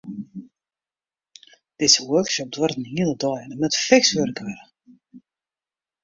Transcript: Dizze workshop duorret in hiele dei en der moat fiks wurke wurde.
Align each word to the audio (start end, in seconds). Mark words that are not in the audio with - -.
Dizze 1.77 2.01
workshop 2.11 2.49
duorret 2.55 2.79
in 2.81 2.87
hiele 2.93 3.13
dei 3.23 3.37
en 3.41 3.51
der 3.51 3.59
moat 3.61 3.79
fiks 3.85 4.09
wurke 4.15 4.43
wurde. 4.47 4.65